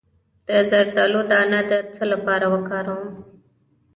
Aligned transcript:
د 0.47 0.49
زردالو 0.69 1.21
دانه 1.31 1.59
د 1.69 1.71
څه 1.93 2.03
لپاره 2.11 2.45
وکاروم؟ 2.53 3.03